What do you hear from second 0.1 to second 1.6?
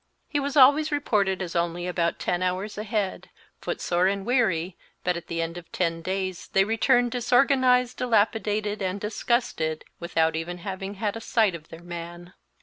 He was always reported as